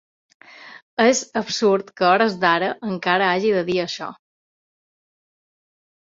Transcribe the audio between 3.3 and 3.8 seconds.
hagi de dir